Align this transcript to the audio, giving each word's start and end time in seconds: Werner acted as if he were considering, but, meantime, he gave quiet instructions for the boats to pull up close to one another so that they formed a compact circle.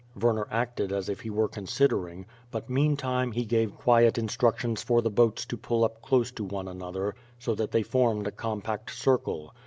Werner 0.19 0.47
acted 0.49 0.91
as 0.91 1.09
if 1.09 1.19
he 1.21 1.29
were 1.29 1.47
considering, 1.47 2.25
but, 2.49 2.71
meantime, 2.71 3.33
he 3.33 3.45
gave 3.45 3.75
quiet 3.77 4.17
instructions 4.17 4.81
for 4.81 4.99
the 4.99 5.11
boats 5.11 5.45
to 5.45 5.55
pull 5.57 5.83
up 5.83 6.01
close 6.01 6.31
to 6.31 6.43
one 6.43 6.67
another 6.67 7.13
so 7.37 7.53
that 7.53 7.69
they 7.69 7.83
formed 7.83 8.25
a 8.25 8.31
compact 8.31 8.89
circle. 8.91 9.53